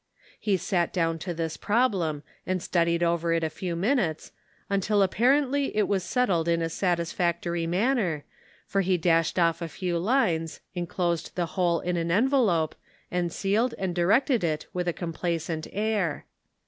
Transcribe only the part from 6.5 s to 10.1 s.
a satisfactory manner, for he dashed off a few